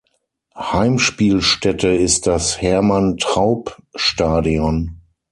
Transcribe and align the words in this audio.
Heimspielstätte 0.57 1.89
ist 1.89 2.25
das 2.25 2.59
Hermann-Traub-Stadion. 2.59 4.99